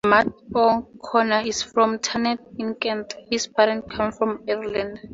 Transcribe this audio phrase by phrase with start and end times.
[0.03, 4.99] Matt O'Connor is from Thanet in Kent; his parents came from Ireland.